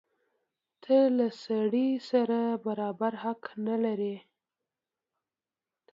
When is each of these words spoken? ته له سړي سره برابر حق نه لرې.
ته 0.83 0.97
له 1.17 1.27
سړي 1.43 1.89
سره 2.09 2.39
برابر 2.65 3.13
حق 3.23 3.41
نه 3.65 3.75
لرې. 3.83 4.15